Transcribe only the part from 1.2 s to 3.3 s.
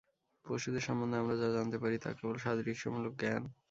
আমরা যা জানতে পারি, তা কেবল সাদৃশ্যমূলক